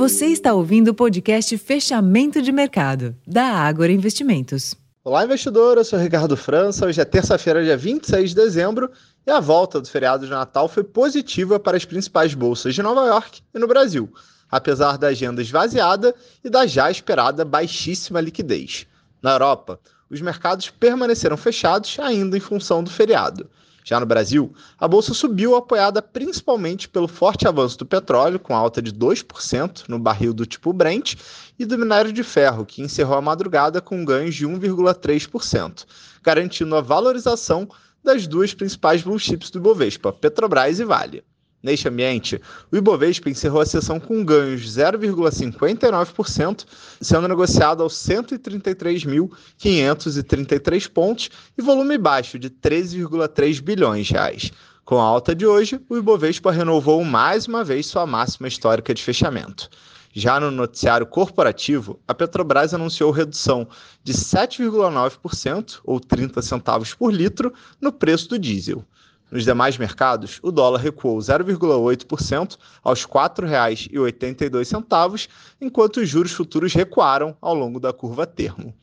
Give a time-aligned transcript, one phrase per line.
[0.00, 4.74] Você está ouvindo o podcast Fechamento de Mercado, da Ágora Investimentos.
[5.04, 5.76] Olá, investidor.
[5.76, 6.86] Eu sou Ricardo França.
[6.86, 8.90] Hoje é terça-feira, dia 26 de dezembro,
[9.26, 13.08] e a volta do feriado de Natal foi positiva para as principais bolsas de Nova
[13.08, 14.10] York e no Brasil,
[14.50, 18.86] apesar da agenda esvaziada e da já esperada baixíssima liquidez.
[19.20, 23.50] Na Europa, os mercados permaneceram fechados ainda em função do feriado.
[23.84, 28.80] Já no Brasil, a bolsa subiu apoiada principalmente pelo forte avanço do petróleo, com alta
[28.80, 31.16] de 2% no barril do tipo Brent,
[31.58, 35.84] e do minério de ferro, que encerrou a madrugada com ganhos de 1,3%,
[36.22, 37.68] garantindo a valorização
[38.02, 41.24] das duas principais blue chips do Ibovespa, Petrobras e Vale.
[41.62, 42.40] Neste ambiente,
[42.72, 46.64] o Ibovespa encerrou a sessão com ganhos de 0,59%,
[47.00, 51.28] sendo negociado aos 133.533 pontos
[51.58, 54.50] e volume baixo de 13,3 bilhões de reais.
[54.86, 59.02] Com a alta de hoje, o Ibovespa renovou mais uma vez sua máxima histórica de
[59.02, 59.68] fechamento.
[60.12, 63.68] Já no noticiário corporativo, a Petrobras anunciou redução
[64.02, 68.84] de 7,9%, ou 30 centavos por litro, no preço do diesel.
[69.30, 75.28] Nos demais mercados, o dólar recuou 0,8% aos R$ 4,82,
[75.60, 78.74] enquanto os juros futuros recuaram ao longo da curva termo.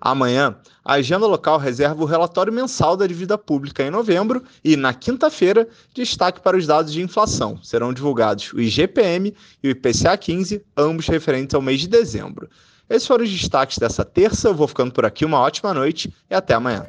[0.00, 4.94] Amanhã, a agenda local reserva o relatório mensal da dívida pública em novembro e, na
[4.94, 7.58] quinta-feira, destaque para os dados de inflação.
[7.62, 12.48] Serão divulgados o IGPM e o IPCA 15, ambos referentes ao mês de dezembro.
[12.88, 14.48] Esses foram os destaques dessa terça.
[14.48, 15.24] Eu vou ficando por aqui.
[15.24, 16.86] Uma ótima noite e até amanhã.